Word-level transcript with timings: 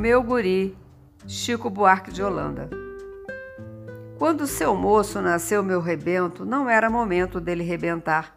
meu 0.00 0.22
guri, 0.22 0.74
Chico 1.26 1.68
Buarque 1.68 2.10
de 2.10 2.22
Holanda. 2.22 2.70
Quando 4.16 4.46
seu 4.46 4.74
moço 4.74 5.20
nasceu 5.20 5.62
meu 5.62 5.78
rebento, 5.78 6.42
não 6.42 6.70
era 6.70 6.88
momento 6.88 7.38
dele 7.38 7.62
rebentar. 7.62 8.34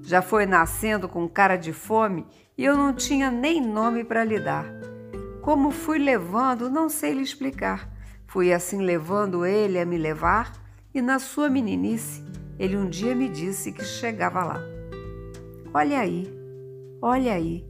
Já 0.00 0.22
foi 0.22 0.46
nascendo 0.46 1.06
com 1.06 1.28
cara 1.28 1.56
de 1.56 1.74
fome 1.74 2.26
e 2.56 2.64
eu 2.64 2.74
não 2.74 2.94
tinha 2.94 3.30
nem 3.30 3.60
nome 3.60 4.02
para 4.02 4.24
lhe 4.24 4.40
dar. 4.40 4.64
Como 5.42 5.70
fui 5.70 5.98
levando, 5.98 6.70
não 6.70 6.88
sei 6.88 7.12
lhe 7.12 7.22
explicar. 7.22 7.86
Fui 8.26 8.50
assim 8.50 8.80
levando 8.80 9.44
ele 9.44 9.78
a 9.78 9.84
me 9.84 9.98
levar, 9.98 10.54
e 10.94 11.02
na 11.02 11.18
sua 11.18 11.50
meninice, 11.50 12.24
ele 12.58 12.78
um 12.78 12.88
dia 12.88 13.14
me 13.14 13.28
disse 13.28 13.72
que 13.72 13.84
chegava 13.84 14.42
lá. 14.42 14.60
Olha 15.74 16.00
aí, 16.00 16.26
olha 17.02 17.34
aí, 17.34 17.62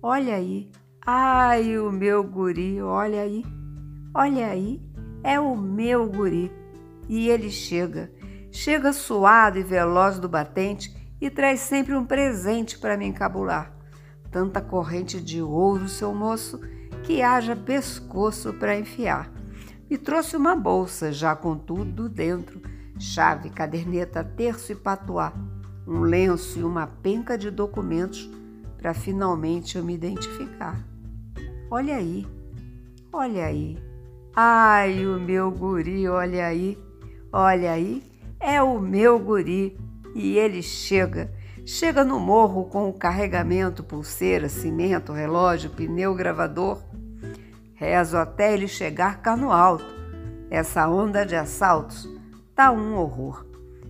olha 0.00 0.36
aí, 0.36 0.70
ai 1.06 1.78
o 1.78 1.92
meu 1.92 2.24
guri, 2.24 2.80
olha 2.80 3.20
aí, 3.20 3.44
olha 4.14 4.46
aí, 4.46 4.80
é 5.22 5.38
o 5.38 5.54
meu 5.56 6.08
guri. 6.08 6.50
E 7.08 7.28
ele 7.28 7.50
chega, 7.50 8.10
chega 8.50 8.92
suado 8.92 9.58
e 9.58 9.62
veloz 9.62 10.18
do 10.18 10.28
batente 10.28 10.94
e 11.20 11.28
traz 11.28 11.60
sempre 11.60 11.94
um 11.94 12.04
presente 12.04 12.78
para 12.78 12.96
me 12.96 13.06
encabular. 13.06 13.74
Tanta 14.30 14.60
corrente 14.60 15.20
de 15.20 15.42
ouro, 15.42 15.88
seu 15.88 16.14
moço, 16.14 16.60
que 17.04 17.20
haja 17.20 17.54
pescoço 17.54 18.54
para 18.54 18.78
enfiar. 18.78 19.30
Me 19.90 19.98
trouxe 19.98 20.36
uma 20.36 20.56
bolsa 20.56 21.12
já 21.12 21.36
com 21.36 21.56
tudo 21.56 22.08
dentro: 22.08 22.62
chave, 22.98 23.50
caderneta, 23.50 24.24
terço 24.24 24.72
e 24.72 24.74
patuá, 24.74 25.34
um 25.86 26.00
lenço 26.00 26.58
e 26.58 26.64
uma 26.64 26.86
penca 26.86 27.36
de 27.36 27.50
documentos 27.50 28.30
para 28.78 28.94
finalmente 28.94 29.76
eu 29.76 29.84
me 29.84 29.94
identificar. 29.94 30.93
Olha 31.76 31.96
aí, 31.96 32.24
olha 33.12 33.46
aí. 33.46 33.76
Ai, 34.32 35.04
o 35.04 35.18
meu 35.18 35.50
guri, 35.50 36.08
olha 36.08 36.46
aí. 36.46 36.78
Olha 37.32 37.72
aí, 37.72 38.00
é 38.38 38.62
o 38.62 38.78
meu 38.78 39.18
guri 39.18 39.76
e 40.14 40.38
ele 40.38 40.62
chega. 40.62 41.32
Chega 41.66 42.04
no 42.04 42.20
morro 42.20 42.66
com 42.66 42.88
o 42.88 42.92
carregamento, 42.92 43.82
pulseira, 43.82 44.48
cimento, 44.48 45.12
relógio, 45.12 45.68
pneu, 45.68 46.14
gravador. 46.14 46.80
Rezo 47.74 48.18
até 48.18 48.54
ele 48.54 48.68
chegar 48.68 49.20
cá 49.20 49.36
no 49.36 49.50
alto. 49.50 49.96
Essa 50.48 50.88
onda 50.88 51.26
de 51.26 51.34
assaltos 51.34 52.08
tá 52.54 52.70
um 52.70 52.94
horror. 52.94 53.44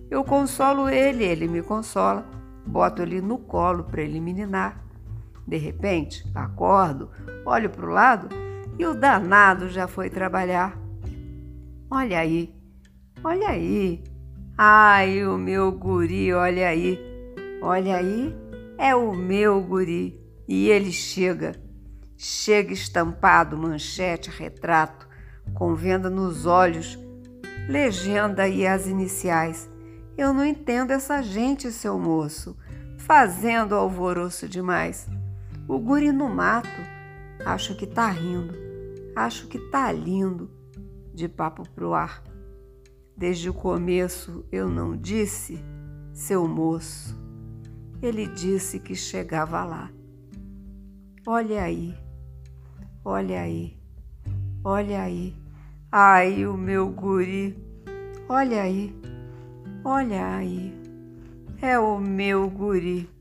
Eu 0.09 0.23
consolo 0.23 0.89
ele, 0.89 1.23
ele 1.23 1.47
me 1.47 1.61
consola. 1.61 2.25
Boto 2.65 3.03
ele 3.03 3.21
no 3.21 3.37
colo 3.37 3.83
para 3.83 4.01
ele 4.01 4.19
meninar. 4.19 4.84
De 5.47 5.57
repente, 5.57 6.25
acordo, 6.33 7.09
olho 7.45 7.69
para 7.69 7.85
o 7.85 7.93
lado 7.93 8.29
e 8.77 8.85
o 8.85 8.93
danado 8.93 9.69
já 9.69 9.87
foi 9.87 10.09
trabalhar. 10.09 10.77
Olha 11.89 12.19
aí, 12.19 12.55
Olha 13.25 13.49
aí. 13.49 14.03
Ai, 14.55 15.25
o 15.25 15.35
meu 15.35 15.71
guri, 15.71 16.31
olha 16.31 16.67
aí. 16.67 16.99
Olha 17.59 17.97
aí, 17.97 18.35
é 18.77 18.95
o 18.95 19.15
meu 19.15 19.59
guri. 19.63 20.21
E 20.47 20.69
ele 20.69 20.91
chega. 20.91 21.53
Chega 22.15 22.71
estampado, 22.71 23.57
manchete, 23.57 24.29
retrato, 24.29 25.09
com 25.55 25.73
venda 25.73 26.07
nos 26.07 26.45
olhos, 26.45 26.99
legenda 27.67 28.47
e 28.47 28.67
as 28.67 28.85
iniciais. 28.85 29.67
Eu 30.15 30.31
não 30.31 30.45
entendo 30.45 30.91
essa 30.91 31.23
gente, 31.23 31.71
seu 31.71 31.97
moço, 31.97 32.55
fazendo 32.99 33.73
alvoroço 33.73 34.47
demais. 34.47 35.07
O 35.67 35.79
guri 35.79 36.11
no 36.11 36.29
mato, 36.29 36.69
acho 37.43 37.75
que 37.75 37.87
tá 37.87 38.07
rindo, 38.07 38.53
acho 39.15 39.47
que 39.47 39.57
tá 39.57 39.91
lindo, 39.91 40.47
de 41.11 41.27
papo 41.27 41.67
pro 41.69 41.95
ar. 41.95 42.21
Desde 43.17 43.49
o 43.49 43.53
começo 43.53 44.45
eu 44.51 44.69
não 44.69 44.95
disse, 44.95 45.57
seu 46.13 46.47
moço. 46.47 47.17
Ele 47.99 48.27
disse 48.27 48.79
que 48.79 48.93
chegava 48.93 49.63
lá. 49.63 49.89
Olha 51.25 51.63
aí, 51.63 51.97
olha 53.03 53.41
aí, 53.41 53.75
olha 54.63 55.01
aí. 55.01 55.35
Ai, 55.91 56.45
o 56.45 56.55
meu 56.55 56.89
guri. 56.89 57.57
Olha 58.29 58.61
aí, 58.61 58.93
olha 59.83 60.35
aí. 60.35 60.73
É 61.59 61.79
o 61.79 61.97
meu 61.97 62.49
guri. 62.49 63.14